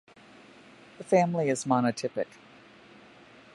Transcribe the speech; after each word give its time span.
The 0.97 1.03
family 1.03 1.47
is 1.49 1.65
monotypic. 1.65 2.25